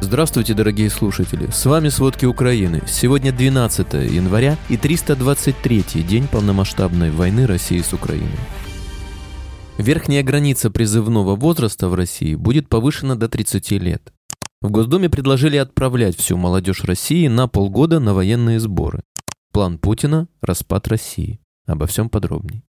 Здравствуйте, 0.00 0.52
дорогие 0.52 0.90
слушатели! 0.90 1.48
С 1.50 1.64
вами 1.64 1.88
«Сводки 1.88 2.26
Украины». 2.26 2.82
Сегодня 2.86 3.32
12 3.32 3.94
января 3.94 4.56
и 4.68 4.76
323 4.76 5.82
день 6.02 6.28
полномасштабной 6.28 7.10
войны 7.10 7.46
России 7.46 7.80
с 7.80 7.92
Украиной. 7.94 8.38
Верхняя 9.78 10.22
граница 10.22 10.70
призывного 10.70 11.34
возраста 11.34 11.88
в 11.88 11.94
России 11.94 12.34
будет 12.34 12.68
повышена 12.68 13.14
до 13.14 13.28
30 13.28 13.70
лет. 13.72 14.12
В 14.60 14.70
Госдуме 14.70 15.08
предложили 15.08 15.56
отправлять 15.56 16.16
всю 16.16 16.36
молодежь 16.36 16.84
России 16.84 17.26
на 17.26 17.48
полгода 17.48 17.98
на 17.98 18.12
военные 18.12 18.60
сборы. 18.60 19.02
План 19.52 19.78
Путина– 19.78 20.28
распад 20.42 20.88
России. 20.88 21.40
Обо 21.66 21.86
всем 21.86 22.10
подробней. 22.10 22.64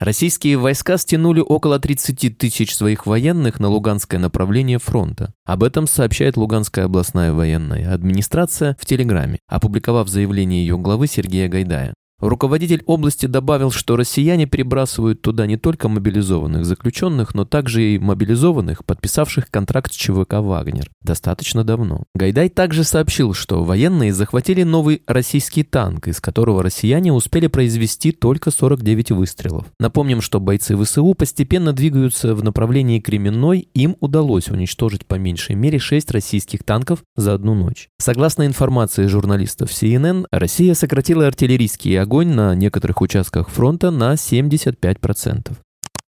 Российские 0.00 0.56
войска 0.56 0.96
стянули 0.96 1.40
около 1.40 1.78
30 1.78 2.38
тысяч 2.38 2.74
своих 2.74 3.04
военных 3.04 3.60
на 3.60 3.68
Луганское 3.68 4.18
направление 4.18 4.78
фронта. 4.78 5.34
Об 5.44 5.62
этом 5.62 5.86
сообщает 5.86 6.38
Луганская 6.38 6.86
областная 6.86 7.34
военная 7.34 7.92
администрация 7.92 8.78
в 8.80 8.86
Телеграме, 8.86 9.40
опубликовав 9.46 10.08
заявление 10.08 10.62
ее 10.66 10.78
главы 10.78 11.06
Сергея 11.06 11.48
Гайдая. 11.48 11.92
Руководитель 12.20 12.82
области 12.86 13.26
добавил, 13.26 13.70
что 13.70 13.96
россияне 13.96 14.46
перебрасывают 14.46 15.22
туда 15.22 15.46
не 15.46 15.56
только 15.56 15.88
мобилизованных 15.88 16.64
заключенных, 16.66 17.34
но 17.34 17.44
также 17.44 17.94
и 17.94 17.98
мобилизованных, 17.98 18.84
подписавших 18.84 19.50
контракт 19.50 19.92
с 19.92 19.96
ЧВК 19.96 20.34
«Вагнер» 20.34 20.90
достаточно 21.02 21.64
давно. 21.64 22.04
Гайдай 22.14 22.50
также 22.50 22.84
сообщил, 22.84 23.32
что 23.32 23.64
военные 23.64 24.12
захватили 24.12 24.62
новый 24.62 25.02
российский 25.06 25.62
танк, 25.62 26.08
из 26.08 26.20
которого 26.20 26.62
россияне 26.62 27.12
успели 27.12 27.46
произвести 27.46 28.12
только 28.12 28.50
49 28.50 29.12
выстрелов. 29.12 29.66
Напомним, 29.78 30.20
что 30.20 30.40
бойцы 30.40 30.76
ВСУ 30.76 31.14
постепенно 31.14 31.72
двигаются 31.72 32.34
в 32.34 32.44
направлении 32.44 33.00
Кременной, 33.00 33.68
им 33.74 33.96
удалось 34.00 34.48
уничтожить 34.48 35.06
по 35.06 35.14
меньшей 35.14 35.54
мере 35.54 35.78
6 35.78 36.10
российских 36.10 36.64
танков 36.64 37.02
за 37.16 37.34
одну 37.34 37.54
ночь. 37.54 37.88
Согласно 37.98 38.46
информации 38.46 39.06
журналистов 39.06 39.70
CNN, 39.70 40.26
Россия 40.30 40.74
сократила 40.74 41.26
артиллерийские 41.26 42.00
огонь 42.00 42.09
огонь 42.10 42.34
на 42.34 42.56
некоторых 42.56 43.02
участках 43.02 43.48
фронта 43.50 43.92
на 43.92 44.14
75%. 44.14 45.52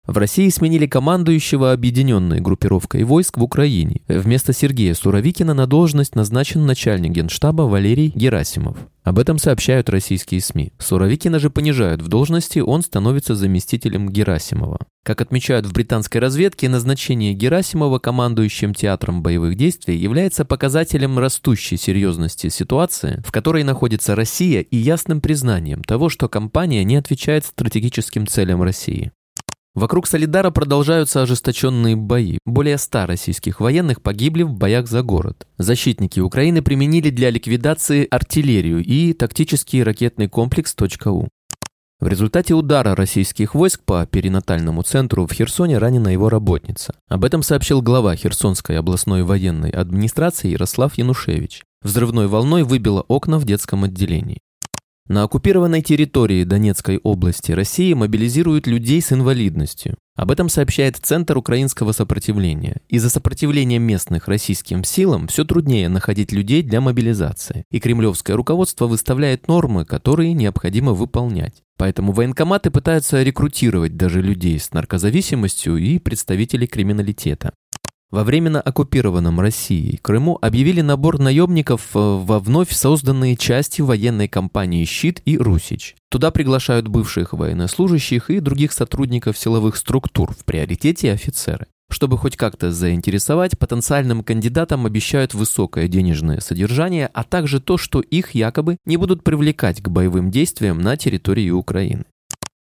В 0.04 0.18
России 0.18 0.48
сменили 0.48 0.86
командующего 0.86 1.72
объединенной 1.72 2.40
группировкой 2.40 3.04
войск 3.04 3.38
в 3.38 3.42
Украине. 3.44 4.00
Вместо 4.08 4.52
Сергея 4.52 4.94
Суровикина 4.94 5.54
на 5.54 5.68
должность 5.68 6.16
назначен 6.16 6.66
начальник 6.66 7.12
генштаба 7.12 7.62
Валерий 7.62 8.12
Герасимов. 8.12 8.76
Об 9.04 9.20
этом 9.20 9.38
сообщают 9.38 9.88
российские 9.88 10.40
СМИ. 10.40 10.72
Суровикина 10.80 11.38
же 11.38 11.50
понижают 11.50 12.02
в 12.02 12.08
должности, 12.08 12.58
он 12.58 12.82
становится 12.82 13.36
заместителем 13.36 14.08
Герасимова. 14.08 14.80
Как 15.04 15.20
отмечают 15.20 15.66
в 15.66 15.72
британской 15.72 16.20
разведке, 16.20 16.68
назначение 16.68 17.32
Герасимова 17.32 18.00
командующим 18.00 18.74
театром 18.74 19.22
боевых 19.22 19.54
действий 19.54 19.96
является 19.96 20.44
показателем 20.44 21.16
растущей 21.16 21.76
серьезности 21.76 22.48
ситуации, 22.48 23.22
в 23.24 23.30
которой 23.30 23.62
находится 23.62 24.16
Россия 24.16 24.62
и 24.62 24.76
ясным 24.76 25.20
признанием 25.20 25.84
того, 25.84 26.08
что 26.08 26.28
компания 26.28 26.82
не 26.82 26.96
отвечает 26.96 27.44
стратегическим 27.44 28.26
целям 28.26 28.62
России. 28.62 29.12
Вокруг 29.74 30.06
Солидара 30.06 30.50
продолжаются 30.50 31.22
ожесточенные 31.22 31.96
бои. 31.96 32.38
Более 32.44 32.76
ста 32.76 33.06
российских 33.06 33.58
военных 33.58 34.02
погибли 34.02 34.42
в 34.42 34.52
боях 34.52 34.86
за 34.86 35.02
город. 35.02 35.46
Защитники 35.56 36.20
Украины 36.20 36.60
применили 36.60 37.08
для 37.08 37.30
ликвидации 37.30 38.06
артиллерию 38.10 38.84
и 38.84 39.14
тактический 39.14 39.82
ракетный 39.82 40.28
комплекс 40.28 40.76
.у. 41.06 41.28
В 42.00 42.08
результате 42.08 42.52
удара 42.52 42.94
российских 42.94 43.54
войск 43.54 43.80
по 43.84 44.04
перинатальному 44.04 44.82
центру 44.82 45.26
в 45.26 45.32
Херсоне 45.32 45.78
ранена 45.78 46.08
его 46.08 46.28
работница. 46.28 46.94
Об 47.08 47.24
этом 47.24 47.42
сообщил 47.42 47.80
глава 47.80 48.14
Херсонской 48.14 48.78
областной 48.78 49.22
военной 49.22 49.70
администрации 49.70 50.50
Ярослав 50.50 50.98
Янушевич. 50.98 51.62
Взрывной 51.80 52.26
волной 52.26 52.64
выбило 52.64 53.04
окна 53.08 53.38
в 53.38 53.44
детском 53.44 53.84
отделении. 53.84 54.40
На 55.08 55.24
оккупированной 55.24 55.82
территории 55.82 56.44
Донецкой 56.44 56.98
области 57.02 57.50
России 57.50 57.92
мобилизируют 57.92 58.68
людей 58.68 59.02
с 59.02 59.12
инвалидностью. 59.12 59.96
Об 60.14 60.30
этом 60.30 60.48
сообщает 60.48 60.96
Центр 60.96 61.36
украинского 61.36 61.92
сопротивления. 61.92 62.80
Из-за 62.88 63.10
сопротивления 63.10 63.78
местных 63.78 64.28
российским 64.28 64.84
силам 64.84 65.26
все 65.26 65.44
труднее 65.44 65.88
находить 65.88 66.32
людей 66.32 66.62
для 66.62 66.80
мобилизации. 66.80 67.64
И 67.70 67.80
кремлевское 67.80 68.36
руководство 68.36 68.86
выставляет 68.86 69.48
нормы, 69.48 69.84
которые 69.84 70.34
необходимо 70.34 70.92
выполнять. 70.92 71.62
Поэтому 71.78 72.12
военкоматы 72.12 72.70
пытаются 72.70 73.22
рекрутировать 73.22 73.96
даже 73.96 74.22
людей 74.22 74.60
с 74.60 74.72
наркозависимостью 74.72 75.78
и 75.78 75.98
представителей 75.98 76.68
криминалитета. 76.68 77.52
Во 78.12 78.24
временно 78.24 78.60
оккупированном 78.60 79.40
Россией 79.40 79.96
Крыму 79.96 80.38
объявили 80.42 80.82
набор 80.82 81.18
наемников 81.18 81.80
э, 81.94 81.98
во 81.98 82.40
вновь 82.40 82.70
созданные 82.70 83.38
части 83.38 83.80
военной 83.80 84.28
компании 84.28 84.84
«Щит» 84.84 85.22
и 85.24 85.38
«Русич». 85.38 85.96
Туда 86.10 86.30
приглашают 86.30 86.88
бывших 86.88 87.32
военнослужащих 87.32 88.28
и 88.28 88.40
других 88.40 88.72
сотрудников 88.72 89.38
силовых 89.38 89.76
структур, 89.76 90.34
в 90.38 90.44
приоритете 90.44 91.10
офицеры. 91.10 91.68
Чтобы 91.90 92.18
хоть 92.18 92.36
как-то 92.36 92.70
заинтересовать, 92.70 93.58
потенциальным 93.58 94.22
кандидатам 94.22 94.84
обещают 94.84 95.32
высокое 95.32 95.88
денежное 95.88 96.40
содержание, 96.40 97.08
а 97.14 97.24
также 97.24 97.60
то, 97.60 97.78
что 97.78 98.00
их 98.00 98.34
якобы 98.34 98.76
не 98.84 98.98
будут 98.98 99.24
привлекать 99.24 99.80
к 99.80 99.88
боевым 99.88 100.30
действиям 100.30 100.82
на 100.82 100.98
территории 100.98 101.48
Украины. 101.48 102.04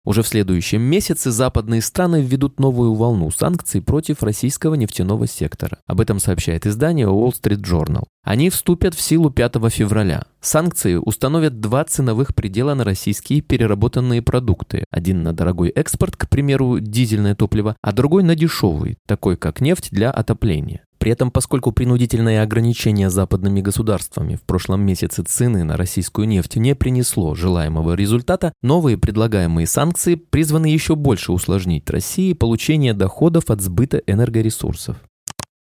Уже 0.07 0.23
в 0.23 0.27
следующем 0.29 0.81
месяце 0.83 1.31
западные 1.31 1.81
страны 1.81 2.21
введут 2.21 2.61
новую 2.61 2.93
волну 2.93 3.29
санкций 3.29 3.81
против 3.81 4.23
российского 4.23 4.75
нефтяного 4.75 5.27
сектора. 5.27 5.79
Об 5.85 5.99
этом 5.99 6.19
сообщает 6.19 6.65
издание 6.65 7.07
Wall 7.07 7.33
Street 7.33 7.61
Journal. 7.61 8.05
Они 8.23 8.49
вступят 8.49 8.95
в 8.95 9.01
силу 9.01 9.31
5 9.31 9.55
февраля. 9.69 10.23
Санкции 10.39 10.95
установят 10.95 11.59
два 11.59 11.83
ценовых 11.83 12.33
предела 12.33 12.73
на 12.73 12.85
российские 12.85 13.41
переработанные 13.41 14.21
продукты. 14.21 14.85
Один 14.91 15.23
на 15.23 15.33
дорогой 15.33 15.71
экспорт, 15.71 16.15
к 16.15 16.29
примеру, 16.29 16.79
дизельное 16.79 17.35
топливо, 17.35 17.75
а 17.81 17.91
другой 17.91 18.23
на 18.23 18.37
дешевый, 18.37 18.97
такой 19.07 19.35
как 19.35 19.59
нефть 19.59 19.89
для 19.91 20.09
отопления. 20.09 20.86
При 20.97 21.11
этом, 21.11 21.31
поскольку 21.31 21.71
принудительное 21.71 22.41
ограничение 22.41 23.09
западными 23.09 23.61
государствами 23.61 24.35
в 24.35 24.41
прошлом 24.41 24.81
месяце 24.81 25.23
цены 25.23 25.63
на 25.63 25.77
российскую 25.77 26.27
нефть 26.27 26.55
не 26.55 26.75
принесло 26.75 27.35
желаемого 27.35 27.93
результата, 27.93 28.53
новые 28.61 28.97
предлагаемые 28.97 29.67
санкции 29.67 30.15
призваны 30.15 30.67
еще 30.67 30.95
больше 30.95 31.31
усложнить 31.31 31.89
России 31.89 32.33
получение 32.33 32.93
доходов 32.93 33.49
от 33.49 33.61
сбыта 33.61 34.01
энергоресурсов. 34.07 34.97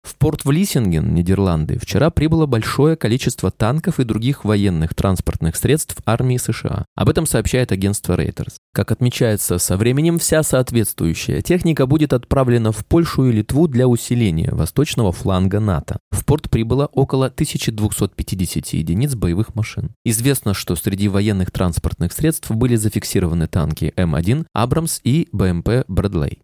В 0.04 0.16
порт 0.16 0.44
в 0.44 0.50
Лиссинген, 0.50 1.14
Нидерланды, 1.14 1.78
вчера 1.78 2.10
прибыло 2.10 2.44
большое 2.44 2.94
количество 2.94 3.50
танков 3.50 3.98
и 3.98 4.04
других 4.04 4.44
военных 4.44 4.94
транспортных 4.94 5.56
средств 5.56 5.96
армии 6.04 6.36
США. 6.36 6.84
Об 6.94 7.08
этом 7.08 7.24
сообщает 7.24 7.72
агентство 7.72 8.14
Reuters. 8.14 8.56
Как 8.74 8.92
отмечается, 8.92 9.58
со 9.58 9.78
временем 9.78 10.18
вся 10.18 10.42
соответствующая 10.42 11.40
техника 11.40 11.86
будет 11.86 12.12
отправлена 12.12 12.70
в 12.70 12.84
Польшу 12.84 13.30
и 13.30 13.32
Литву 13.32 13.66
для 13.66 13.88
усиления 13.88 14.50
восточного 14.52 15.10
фланга 15.10 15.58
НАТО. 15.58 15.98
В 16.10 16.26
порт 16.26 16.50
прибыло 16.50 16.86
около 16.86 17.26
1250 17.26 18.74
единиц 18.74 19.14
боевых 19.14 19.54
машин. 19.54 19.94
Известно, 20.04 20.52
что 20.52 20.76
среди 20.76 21.08
военных 21.08 21.50
транспортных 21.50 22.12
средств 22.12 22.50
были 22.50 22.76
зафиксированы 22.76 23.46
танки 23.46 23.94
М1, 23.96 24.46
Абрамс 24.52 25.00
и 25.02 25.28
БМП 25.32 25.84
Брэдлей. 25.88 26.40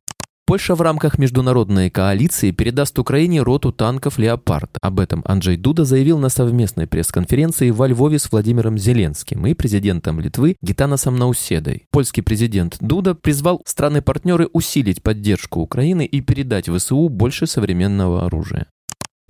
Польша 0.51 0.75
в 0.75 0.81
рамках 0.81 1.17
международной 1.17 1.91
коалиции 1.91 2.51
передаст 2.51 2.99
Украине 2.99 3.41
роту 3.41 3.71
танков 3.71 4.19
«Леопард». 4.19 4.79
Об 4.83 4.99
этом 4.99 5.23
Анджей 5.25 5.57
Дуда 5.57 5.85
заявил 5.85 6.19
на 6.19 6.29
совместной 6.29 6.89
пресс-конференции 6.89 7.71
во 7.71 7.87
Львове 7.87 8.19
с 8.19 8.33
Владимиром 8.33 8.77
Зеленским 8.77 9.47
и 9.47 9.55
президентом 9.55 10.19
Литвы 10.19 10.57
Гитанасом 10.61 11.17
Науседой. 11.17 11.85
Польский 11.93 12.25
президент 12.25 12.79
Дуда 12.81 13.15
призвал 13.15 13.63
страны-партнеры 13.65 14.49
усилить 14.53 15.05
поддержку 15.05 15.61
Украины 15.61 16.05
и 16.05 16.21
передать 16.21 16.69
ВСУ 16.69 17.09
больше 17.09 17.47
современного 17.47 18.27
оружия. 18.27 18.67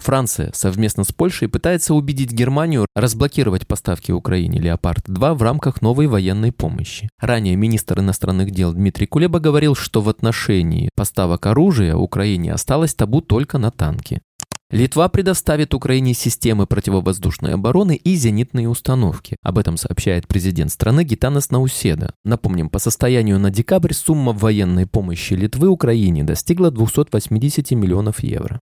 Франция 0.01 0.51
совместно 0.55 1.05
с 1.05 1.13
Польшей 1.13 1.49
пытается 1.49 1.95
убедить 1.95 2.33
Германию 2.33 2.87
разблокировать 2.95 3.67
поставки 3.67 4.13
Украине 4.13 4.59
«Леопард-2» 4.59 5.35
в 5.35 5.43
рамках 5.43 5.83
новой 5.83 6.07
военной 6.07 6.53
помощи. 6.53 7.09
Ранее 7.21 7.57
министр 7.57 8.01
иностранных 8.01 8.51
дел 8.51 8.73
Дмитрий 8.73 9.07
Кулеба 9.07 9.39
говорил, 9.39 9.75
что 9.75 10.01
в 10.01 10.09
отношении 10.09 10.89
поставок 10.97 11.47
оружия 11.47 11.95
Украине 11.95 12.53
осталось 12.53 12.95
табу 12.95 13.21
только 13.21 13.59
на 13.59 13.71
танки. 13.71 14.21
Литва 14.71 15.09
предоставит 15.09 15.75
Украине 15.75 16.15
системы 16.15 16.65
противовоздушной 16.65 17.55
обороны 17.55 17.97
и 17.97 18.15
зенитные 18.15 18.69
установки. 18.69 19.37
Об 19.43 19.59
этом 19.59 19.77
сообщает 19.77 20.29
президент 20.29 20.71
страны 20.71 21.03
Гитанас 21.03 21.51
Науседа. 21.51 22.15
Напомним, 22.25 22.71
по 22.71 22.79
состоянию 22.79 23.41
на 23.41 23.51
декабрь 23.51 23.93
сумма 23.93 24.33
военной 24.33 24.87
помощи 24.87 25.33
Литвы 25.33 25.69
Украине 25.69 26.23
достигла 26.23 26.71
280 26.71 27.73
миллионов 27.73 28.23
евро. 28.23 28.61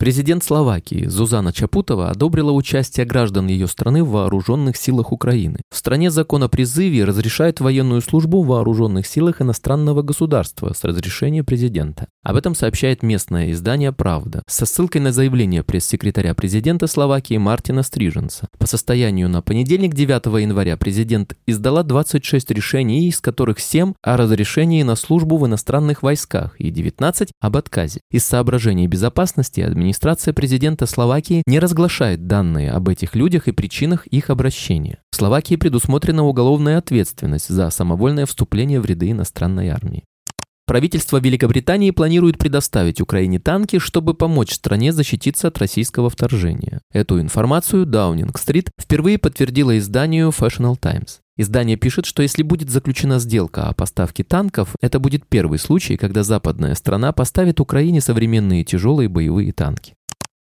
Президент 0.00 0.42
Словакии 0.42 1.04
Зузана 1.08 1.52
Чапутова 1.52 2.08
одобрила 2.08 2.52
участие 2.52 3.04
граждан 3.04 3.48
ее 3.48 3.66
страны 3.66 4.02
в 4.02 4.12
вооруженных 4.12 4.78
силах 4.78 5.12
Украины. 5.12 5.58
В 5.70 5.76
стране 5.76 6.10
закон 6.10 6.42
о 6.42 6.48
призыве 6.48 7.04
разрешает 7.04 7.60
военную 7.60 8.00
службу 8.00 8.42
в 8.42 8.46
вооруженных 8.46 9.06
силах 9.06 9.42
иностранного 9.42 10.00
государства 10.00 10.72
с 10.72 10.84
разрешения 10.84 11.44
президента. 11.44 12.06
Об 12.22 12.36
этом 12.36 12.54
сообщает 12.54 13.02
местное 13.02 13.52
издание 13.52 13.92
«Правда» 13.92 14.42
со 14.46 14.64
ссылкой 14.64 15.02
на 15.02 15.12
заявление 15.12 15.62
пресс-секретаря 15.62 16.32
президента 16.32 16.86
Словакии 16.86 17.36
Мартина 17.36 17.82
Стриженса. 17.82 18.48
По 18.58 18.66
состоянию 18.66 19.28
на 19.28 19.42
понедельник 19.42 19.92
9 19.92 20.40
января 20.40 20.78
президент 20.78 21.36
издала 21.46 21.82
26 21.82 22.52
решений, 22.52 23.06
из 23.06 23.20
которых 23.20 23.60
7 23.60 23.92
о 24.00 24.16
разрешении 24.16 24.82
на 24.82 24.96
службу 24.96 25.36
в 25.36 25.46
иностранных 25.46 26.02
войсках 26.02 26.58
и 26.58 26.70
19 26.70 27.32
об 27.38 27.56
отказе. 27.58 28.00
Из 28.10 28.24
соображений 28.24 28.86
безопасности 28.86 29.60
администрации 29.60 29.89
администрация 29.90 30.32
президента 30.32 30.86
Словакии 30.86 31.42
не 31.46 31.58
разглашает 31.58 32.28
данные 32.28 32.70
об 32.70 32.88
этих 32.88 33.16
людях 33.16 33.48
и 33.48 33.52
причинах 33.52 34.06
их 34.06 34.30
обращения. 34.30 35.00
В 35.10 35.16
Словакии 35.16 35.56
предусмотрена 35.56 36.22
уголовная 36.22 36.78
ответственность 36.78 37.48
за 37.48 37.68
самовольное 37.70 38.24
вступление 38.24 38.80
в 38.80 38.86
ряды 38.86 39.10
иностранной 39.10 39.68
армии. 39.68 40.04
Правительство 40.64 41.18
Великобритании 41.18 41.90
планирует 41.90 42.38
предоставить 42.38 43.00
Украине 43.00 43.40
танки, 43.40 43.80
чтобы 43.80 44.14
помочь 44.14 44.52
стране 44.52 44.92
защититься 44.92 45.48
от 45.48 45.58
российского 45.58 46.08
вторжения. 46.08 46.80
Эту 46.92 47.20
информацию 47.20 47.84
Даунинг-стрит 47.84 48.70
впервые 48.80 49.18
подтвердила 49.18 49.76
изданию 49.76 50.28
Fashional 50.28 50.76
Times. 50.78 51.18
Издание 51.40 51.76
пишет, 51.76 52.04
что 52.04 52.20
если 52.20 52.42
будет 52.42 52.68
заключена 52.68 53.18
сделка 53.18 53.70
о 53.70 53.72
поставке 53.72 54.22
танков, 54.22 54.76
это 54.82 54.98
будет 54.98 55.26
первый 55.26 55.58
случай, 55.58 55.96
когда 55.96 56.22
западная 56.22 56.74
страна 56.74 57.12
поставит 57.12 57.60
Украине 57.60 58.02
современные 58.02 58.62
тяжелые 58.62 59.08
боевые 59.08 59.50
танки. 59.54 59.94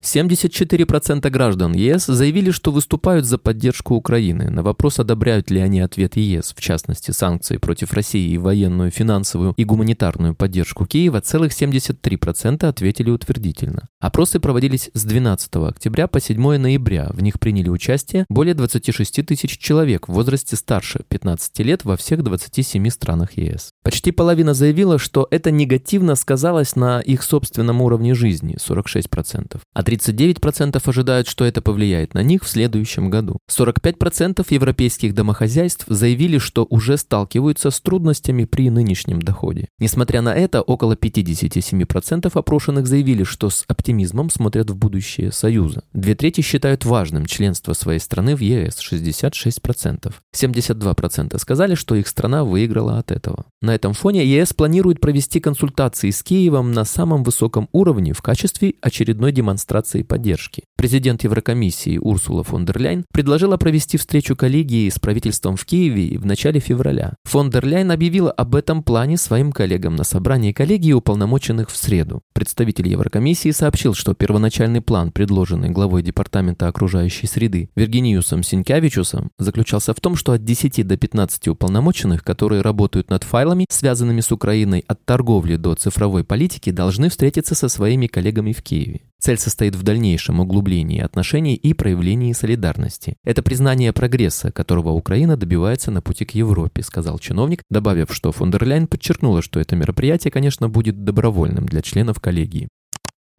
74% 0.04 1.28
граждан 1.28 1.72
ЕС 1.72 2.06
заявили, 2.06 2.52
что 2.52 2.70
выступают 2.70 3.24
за 3.24 3.36
поддержку 3.36 3.96
Украины. 3.96 4.48
На 4.48 4.62
вопрос, 4.62 5.00
одобряют 5.00 5.50
ли 5.50 5.60
они 5.60 5.80
ответ 5.80 6.16
ЕС, 6.16 6.54
в 6.56 6.60
частности, 6.60 7.10
санкции 7.10 7.56
против 7.56 7.92
России 7.92 8.30
и 8.30 8.38
военную, 8.38 8.92
финансовую 8.92 9.54
и 9.56 9.64
гуманитарную 9.64 10.36
поддержку 10.36 10.86
Киева, 10.86 11.20
целых 11.20 11.50
73% 11.50 12.64
ответили 12.64 13.10
утвердительно. 13.10 13.88
Опросы 14.00 14.38
проводились 14.38 14.90
с 14.94 15.04
12 15.04 15.56
октября 15.56 16.06
по 16.06 16.20
7 16.20 16.56
ноября. 16.58 17.08
В 17.12 17.20
них 17.20 17.40
приняли 17.40 17.68
участие 17.68 18.24
более 18.28 18.54
26 18.54 19.26
тысяч 19.26 19.58
человек 19.58 20.08
в 20.08 20.12
возрасте 20.12 20.54
старше 20.54 21.00
15 21.08 21.58
лет 21.60 21.84
во 21.84 21.96
всех 21.96 22.22
27 22.22 22.88
странах 22.90 23.36
ЕС. 23.36 23.70
Почти 23.82 24.12
половина 24.12 24.54
заявила, 24.54 24.98
что 24.98 25.26
это 25.30 25.50
негативно 25.50 26.14
сказалось 26.14 26.76
на 26.76 27.00
их 27.00 27.24
собственном 27.24 27.82
уровне 27.82 28.14
жизни– 28.14 28.56
46%. 28.58 29.58
А 29.74 29.82
39% 29.88 30.80
ожидают, 30.84 31.28
что 31.28 31.46
это 31.46 31.62
повлияет 31.62 32.12
на 32.12 32.22
них 32.22 32.44
в 32.44 32.48
следующем 32.48 33.08
году. 33.08 33.38
45% 33.50 34.46
европейских 34.50 35.14
домохозяйств 35.14 35.86
заявили, 35.88 36.36
что 36.36 36.66
уже 36.68 36.98
сталкиваются 36.98 37.70
с 37.70 37.80
трудностями 37.80 38.44
при 38.44 38.68
нынешнем 38.68 39.22
доходе. 39.22 39.68
Несмотря 39.78 40.20
на 40.20 40.34
это, 40.34 40.60
около 40.60 40.92
57% 40.92 42.30
опрошенных 42.34 42.86
заявили, 42.86 43.24
что 43.24 43.48
с 43.48 43.64
оптимизмом 43.66 44.28
смотрят 44.28 44.68
в 44.68 44.76
будущее 44.76 45.32
Союза. 45.32 45.84
Две 45.94 46.14
трети 46.14 46.42
считают 46.42 46.84
важным 46.84 47.24
членство 47.24 47.72
своей 47.72 48.00
страны 48.00 48.36
в 48.36 48.40
ЕС– 48.40 48.78
66%. 48.92 50.12
72% 50.36 51.38
сказали, 51.38 51.74
что 51.74 51.94
их 51.94 52.08
страна 52.08 52.44
выиграла 52.44 52.98
от 52.98 53.10
этого. 53.10 53.46
На 53.62 53.74
этом 53.74 53.94
фоне 53.94 54.26
ЕС 54.26 54.52
планирует 54.52 55.00
провести 55.00 55.40
консультации 55.40 56.10
с 56.10 56.22
Киевом 56.22 56.72
на 56.72 56.84
самом 56.84 57.22
высоком 57.22 57.70
уровне 57.72 58.12
в 58.12 58.20
качестве 58.20 58.74
очередной 58.82 59.32
демонстрации 59.32 59.77
демонстрации 59.78 60.02
поддержки. 60.02 60.64
Президент 60.76 61.24
Еврокомиссии 61.24 61.98
Урсула 61.98 62.44
фон 62.44 62.64
дер 62.64 62.78
Ляйн 62.78 63.04
предложила 63.12 63.56
провести 63.56 63.98
встречу 63.98 64.36
коллегии 64.36 64.88
с 64.88 64.98
правительством 64.98 65.56
в 65.56 65.64
Киеве 65.64 66.18
в 66.18 66.26
начале 66.26 66.60
февраля. 66.60 67.14
Фон 67.24 67.50
дер 67.50 67.66
Ляйн 67.66 67.90
объявила 67.90 68.30
об 68.30 68.54
этом 68.54 68.82
плане 68.82 69.16
своим 69.16 69.52
коллегам 69.52 69.96
на 69.96 70.04
собрании 70.04 70.52
коллегии 70.52 70.92
уполномоченных 70.92 71.70
в 71.70 71.76
среду. 71.76 72.22
Представитель 72.32 72.88
Еврокомиссии 72.88 73.50
сообщил, 73.50 73.94
что 73.94 74.14
первоначальный 74.14 74.80
план, 74.80 75.10
предложенный 75.10 75.70
главой 75.70 76.02
Департамента 76.02 76.68
окружающей 76.68 77.26
среды 77.26 77.70
Виргиниусом 77.74 78.42
Синькявичусом, 78.42 79.30
заключался 79.38 79.94
в 79.94 80.00
том, 80.00 80.16
что 80.16 80.32
от 80.32 80.44
10 80.44 80.86
до 80.86 80.96
15 80.96 81.48
уполномоченных, 81.48 82.22
которые 82.22 82.62
работают 82.62 83.10
над 83.10 83.24
файлами, 83.24 83.66
связанными 83.68 84.20
с 84.20 84.30
Украиной 84.30 84.84
от 84.86 85.04
торговли 85.04 85.56
до 85.56 85.74
цифровой 85.74 86.24
политики, 86.24 86.70
должны 86.70 87.08
встретиться 87.08 87.54
со 87.54 87.68
своими 87.68 88.06
коллегами 88.06 88.52
в 88.52 88.62
Киеве. 88.62 89.07
Цель 89.20 89.38
состоит 89.38 89.74
в 89.74 89.82
дальнейшем 89.82 90.38
углублении 90.38 91.00
отношений 91.00 91.54
и 91.56 91.72
проявлении 91.74 92.32
солидарности. 92.32 93.16
Это 93.24 93.42
признание 93.42 93.92
прогресса, 93.92 94.52
которого 94.52 94.90
Украина 94.90 95.36
добивается 95.36 95.90
на 95.90 96.00
пути 96.00 96.24
к 96.24 96.36
Европе, 96.36 96.82
сказал 96.82 97.18
чиновник, 97.18 97.62
добавив, 97.68 98.14
что 98.14 98.30
фон 98.30 98.52
дер 98.52 98.64
Ляйн 98.64 98.86
подчеркнула, 98.86 99.42
что 99.42 99.58
это 99.58 99.74
мероприятие, 99.74 100.30
конечно, 100.30 100.68
будет 100.68 101.02
добровольным 101.02 101.66
для 101.66 101.82
членов 101.82 102.20
коллегии. 102.20 102.68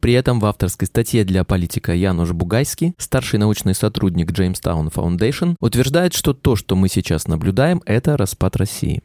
При 0.00 0.14
этом 0.14 0.40
в 0.40 0.46
авторской 0.46 0.86
статье 0.86 1.24
для 1.24 1.44
политика 1.44 1.94
Януш 1.94 2.32
Бугайский, 2.32 2.94
старший 2.96 3.38
научный 3.38 3.74
сотрудник 3.74 4.32
Jamestown 4.32 4.92
Foundation, 4.92 5.56
утверждает, 5.60 6.14
что 6.14 6.32
то, 6.32 6.56
что 6.56 6.74
мы 6.74 6.88
сейчас 6.88 7.26
наблюдаем, 7.26 7.82
это 7.84 8.16
распад 8.16 8.56
России. 8.56 9.02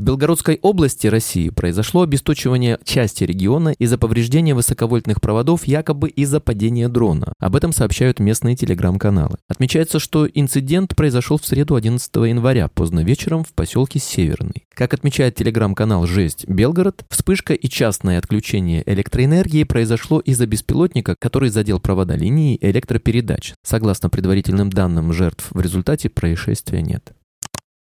В 0.00 0.02
Белгородской 0.02 0.58
области 0.62 1.08
России 1.08 1.50
произошло 1.50 2.00
обесточивание 2.00 2.78
части 2.84 3.22
региона 3.22 3.74
из-за 3.78 3.98
повреждения 3.98 4.54
высоковольтных 4.54 5.20
проводов 5.20 5.66
якобы 5.66 6.08
из-за 6.08 6.40
падения 6.40 6.88
дрона. 6.88 7.34
Об 7.38 7.54
этом 7.54 7.74
сообщают 7.74 8.18
местные 8.18 8.56
телеграм-каналы. 8.56 9.36
Отмечается, 9.46 9.98
что 9.98 10.26
инцидент 10.26 10.96
произошел 10.96 11.36
в 11.36 11.44
среду 11.44 11.74
11 11.74 12.10
января 12.16 12.68
поздно 12.68 13.00
вечером 13.04 13.44
в 13.44 13.52
поселке 13.52 13.98
Северный. 13.98 14.64
Как 14.72 14.94
отмечает 14.94 15.34
телеграм-канал 15.34 16.06
«Жесть 16.06 16.48
Белгород», 16.48 17.04
вспышка 17.10 17.52
и 17.52 17.68
частное 17.68 18.16
отключение 18.16 18.82
электроэнергии 18.86 19.64
произошло 19.64 20.18
из-за 20.20 20.46
беспилотника, 20.46 21.14
который 21.18 21.50
задел 21.50 21.78
провода 21.78 22.16
линии 22.16 22.56
электропередач. 22.62 23.52
Согласно 23.62 24.08
предварительным 24.08 24.70
данным, 24.70 25.12
жертв 25.12 25.48
в 25.50 25.60
результате 25.60 26.08
происшествия 26.08 26.80
нет. 26.80 27.12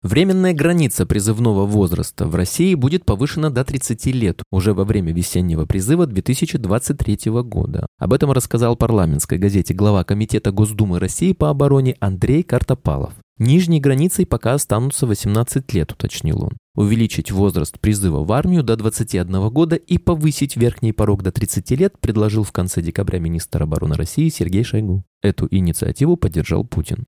Временная 0.01 0.54
граница 0.54 1.06
призывного 1.06 1.66
возраста 1.66 2.25
в 2.25 2.34
России 2.34 2.74
будет 2.74 3.04
повышена 3.04 3.50
до 3.50 3.66
30 3.66 4.06
лет 4.06 4.42
уже 4.50 4.74
во 4.74 4.86
время 4.86 5.12
весеннего 5.12 5.66
призыва 5.66 6.07
2023 6.07 7.31
года. 7.44 7.86
Об 7.98 8.13
этом 8.13 8.31
рассказал 8.31 8.78
парламентской 8.78 9.38
газете 9.38 9.74
глава 9.74 10.06
Комитета 10.06 10.54
Госдумы 10.54 11.00
России 11.00 11.34
по 11.34 11.50
обороне 11.50 11.98
Андрей 12.00 12.44
Картопалов. 12.44 13.12
Нижней 13.40 13.81
границей 13.81 14.25
пока 14.25 14.54
останутся 14.54 15.06
18 15.06 15.74
лет, 15.74 15.92
уточнил 15.92 16.45
он. 16.45 16.57
Увеличить 16.75 17.30
возраст 17.30 17.78
призыва 17.78 18.24
в 18.24 18.31
армию 18.31 18.63
до 18.63 18.78
21 18.78 19.50
года 19.50 19.75
и 19.75 19.98
повысить 19.98 20.56
верхний 20.56 20.94
порог 20.94 21.24
до 21.24 21.34
30 21.34 21.72
лет 21.72 22.00
предложил 22.00 22.44
в 22.44 22.54
конце 22.54 22.81
декабря 22.81 23.19
министр 23.19 23.63
обороны 23.63 23.95
России 23.95 24.30
Сергей 24.30 24.63
Шойгу. 24.63 25.04
Эту 25.22 25.50
инициативу 25.52 26.16
поддержал 26.16 26.64
Путин. 26.64 27.06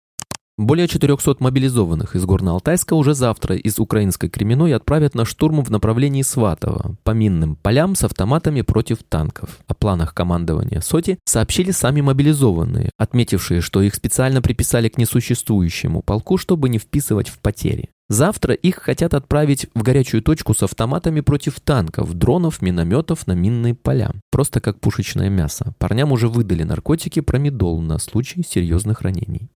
Более 0.58 0.88
400 0.88 1.38
мобилизованных 1.40 2.16
из 2.16 2.26
Горно-Алтайска 2.26 2.94
уже 2.94 3.14
завтра 3.14 3.56
из 3.56 3.80
украинской 3.80 4.30
Кременной 4.30 4.76
отправят 4.76 5.16
на 5.16 5.26
штурм 5.26 5.64
в 5.64 5.72
направлении 5.72 6.22
Сватова 6.22 6.98
по 7.04 7.12
минным 7.12 7.56
полям 7.56 7.96
с 7.96 8.04
автоматами 8.04 8.62
против 8.62 9.00
танков. 9.02 9.60
О 9.68 9.74
планах 9.74 10.14
командования 10.14 10.82
СОТИ 10.82 11.18
сообщили 11.26 11.72
сами 11.72 12.02
мобилизованные, 12.02 12.92
отметившие, 12.98 13.62
что 13.62 13.82
их 13.82 13.96
специально 13.96 14.42
приписали 14.42 14.90
к 14.90 14.98
несуществующему 14.98 16.02
полку, 16.02 16.38
чтобы 16.38 16.70
не 16.70 16.78
вписывать 16.80 17.30
в 17.30 17.40
потери. 17.40 17.90
Завтра 18.10 18.54
их 18.54 18.76
хотят 18.76 19.14
отправить 19.14 19.68
в 19.74 19.84
горячую 19.84 20.22
точку 20.22 20.54
с 20.54 20.62
автоматами 20.64 21.22
против 21.22 21.62
танков, 21.62 22.14
дронов, 22.14 22.62
минометов 22.62 23.26
на 23.26 23.32
минные 23.32 23.74
поля. 23.74 24.12
Просто 24.32 24.60
как 24.60 24.82
пушечное 24.82 25.30
мясо. 25.30 25.74
Парням 25.80 26.12
уже 26.12 26.28
выдали 26.28 26.64
наркотики 26.64 27.22
промедол 27.22 27.82
на 27.82 27.98
случай 28.00 28.44
серьезных 28.44 29.02
ранений. 29.02 29.50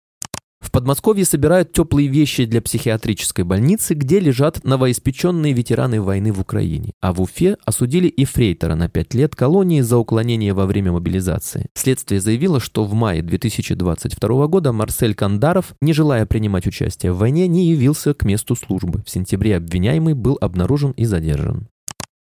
В 0.63 0.71
Подмосковье 0.71 1.25
собирают 1.25 1.73
теплые 1.73 2.07
вещи 2.07 2.45
для 2.45 2.61
психиатрической 2.61 3.43
больницы, 3.43 3.93
где 3.95 4.19
лежат 4.21 4.63
новоиспеченные 4.63 5.51
ветераны 5.51 6.01
войны 6.01 6.31
в 6.31 6.39
Украине. 6.39 6.93
А 7.01 7.11
в 7.11 7.21
Уфе 7.21 7.57
осудили 7.65 8.07
и 8.07 8.23
Фрейтера 8.23 8.75
на 8.75 8.87
5 8.87 9.13
лет 9.13 9.35
колонии 9.35 9.81
за 9.81 9.97
уклонение 9.97 10.53
во 10.53 10.65
время 10.65 10.93
мобилизации. 10.93 11.67
Следствие 11.73 12.21
заявило, 12.21 12.61
что 12.61 12.85
в 12.85 12.93
мае 12.93 13.21
2022 13.21 14.47
года 14.47 14.71
Марсель 14.71 15.13
Кандаров, 15.13 15.75
не 15.81 15.91
желая 15.91 16.25
принимать 16.25 16.65
участие 16.65 17.11
в 17.11 17.17
войне, 17.17 17.47
не 17.47 17.67
явился 17.67 18.13
к 18.13 18.23
месту 18.23 18.55
службы. 18.55 19.03
В 19.05 19.09
сентябре 19.09 19.57
обвиняемый 19.57 20.13
был 20.13 20.37
обнаружен 20.39 20.91
и 20.91 21.03
задержан. 21.03 21.67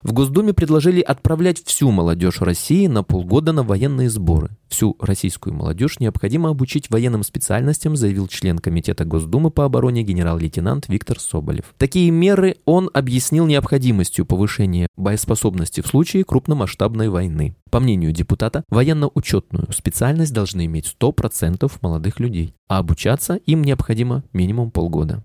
В 0.04 0.14
Госдуме 0.14 0.54
предложили 0.54 1.02
отправлять 1.02 1.64
всю 1.64 1.90
молодежь 1.90 2.42
России 2.42 2.86
на 2.86 3.04
полгода 3.04 3.52
на 3.52 3.64
военные 3.64 4.12
сборы. 4.12 4.52
Всю 4.70 4.96
российскую 5.00 5.56
молодежь 5.56 6.00
необходимо 6.00 6.50
обучить 6.50 6.92
военным 6.92 7.24
специальностям, 7.24 7.96
заявил 7.96 8.28
член 8.28 8.60
Комитета 8.60 9.06
Госдумы 9.06 9.50
по 9.50 9.66
обороне 9.66 10.04
генерал-лейтенант 10.04 10.88
Виктор 10.88 11.20
Соболев. 11.20 11.74
Такие 11.80 12.12
меры 12.12 12.58
он 12.66 12.92
объяснил 12.94 13.48
необходимостью 13.48 14.28
повышения 14.28 14.88
боеспособности 14.96 15.82
в 15.82 15.88
случае 15.88 16.26
крупномасштабной 16.26 17.10
войны. 17.10 17.56
По 17.72 17.80
мнению 17.80 18.12
депутата, 18.12 18.64
военно-учетную 18.70 19.72
специальность 19.72 20.34
должны 20.34 20.66
иметь 20.68 20.96
100% 21.00 21.72
молодых 21.82 22.20
людей, 22.20 22.54
а 22.70 22.78
обучаться 22.78 23.36
им 23.36 23.64
необходимо 23.64 24.24
минимум 24.32 24.70
полгода. 24.70 25.24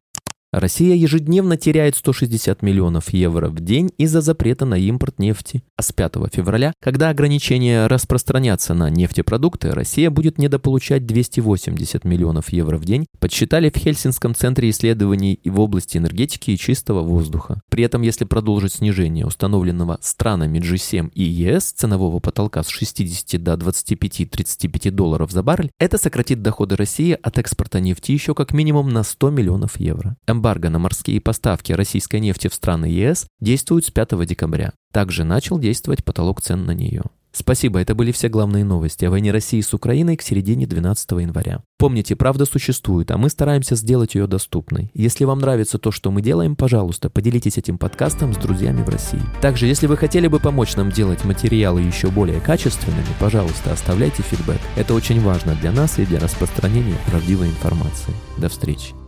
Россия 0.52 0.94
ежедневно 0.94 1.56
теряет 1.56 1.96
160 1.96 2.60
миллионов 2.60 3.10
евро 3.14 3.48
в 3.48 3.60
день 3.60 3.90
из-за 3.96 4.20
запрета 4.20 4.66
на 4.66 4.74
импорт 4.74 5.18
нефти. 5.18 5.62
А 5.76 5.82
с 5.82 5.92
5 5.92 6.12
февраля, 6.30 6.74
когда 6.78 7.08
ограничения 7.08 7.86
распространятся 7.86 8.74
на 8.74 8.90
нефтепродукты, 8.90 9.70
Россия 9.70 10.10
будет 10.10 10.36
недополучать 10.36 11.06
280 11.06 12.04
миллионов 12.04 12.52
евро 12.52 12.76
в 12.76 12.84
день, 12.84 13.06
подсчитали 13.18 13.70
в 13.70 13.78
Хельсинском 13.78 14.34
центре 14.34 14.68
исследований 14.68 15.40
в 15.42 15.58
области 15.58 15.96
энергетики 15.96 16.50
и 16.50 16.58
чистого 16.58 17.00
воздуха. 17.00 17.62
При 17.70 17.84
этом, 17.84 18.02
если 18.02 18.26
продолжить 18.26 18.74
снижение 18.74 19.24
установленного 19.24 19.96
странами 20.02 20.58
G7 20.58 21.12
и 21.14 21.22
ЕС 21.22 21.72
ценового 21.72 22.18
потолка 22.18 22.62
с 22.62 22.68
60 22.68 23.42
до 23.42 23.54
25-35 23.54 24.90
долларов 24.90 25.30
за 25.30 25.42
баррель, 25.42 25.70
это 25.78 25.96
сократит 25.96 26.42
доходы 26.42 26.76
России 26.76 27.16
от 27.22 27.38
экспорта 27.38 27.80
нефти 27.80 28.12
еще 28.12 28.34
как 28.34 28.52
минимум 28.52 28.90
на 28.90 29.02
100 29.02 29.30
миллионов 29.30 29.80
евро 29.80 30.14
эмбарго 30.42 30.70
на 30.70 30.80
морские 30.80 31.20
поставки 31.20 31.72
российской 31.72 32.18
нефти 32.18 32.48
в 32.48 32.54
страны 32.54 32.86
ЕС 32.86 33.26
действует 33.40 33.86
с 33.86 33.92
5 33.92 34.26
декабря. 34.26 34.72
Также 34.92 35.22
начал 35.22 35.56
действовать 35.60 36.04
потолок 36.04 36.42
цен 36.42 36.66
на 36.66 36.72
нее. 36.72 37.02
Спасибо, 37.30 37.78
это 37.78 37.94
были 37.94 38.10
все 38.12 38.28
главные 38.28 38.64
новости 38.64 39.04
о 39.04 39.10
войне 39.10 39.30
России 39.30 39.60
с 39.60 39.72
Украиной 39.72 40.16
к 40.16 40.22
середине 40.22 40.66
12 40.66 41.12
января. 41.12 41.62
Помните, 41.78 42.16
правда 42.16 42.44
существует, 42.44 43.10
а 43.12 43.16
мы 43.16 43.30
стараемся 43.30 43.76
сделать 43.76 44.16
ее 44.16 44.26
доступной. 44.26 44.90
Если 44.94 45.24
вам 45.24 45.38
нравится 45.38 45.78
то, 45.78 45.92
что 45.92 46.10
мы 46.10 46.20
делаем, 46.22 46.56
пожалуйста, 46.56 47.08
поделитесь 47.08 47.56
этим 47.56 47.78
подкастом 47.78 48.34
с 48.34 48.36
друзьями 48.36 48.82
в 48.82 48.88
России. 48.88 49.22
Также, 49.40 49.66
если 49.66 49.86
вы 49.86 49.96
хотели 49.96 50.26
бы 50.26 50.40
помочь 50.40 50.74
нам 50.74 50.90
делать 50.90 51.24
материалы 51.24 51.80
еще 51.80 52.10
более 52.10 52.40
качественными, 52.40 53.06
пожалуйста, 53.20 53.72
оставляйте 53.72 54.22
фидбэк. 54.24 54.60
Это 54.76 54.92
очень 54.92 55.22
важно 55.22 55.54
для 55.54 55.70
нас 55.70 55.98
и 56.00 56.04
для 56.04 56.18
распространения 56.18 56.98
правдивой 57.06 57.48
информации. 57.48 58.12
До 58.36 58.50
встречи. 58.50 59.01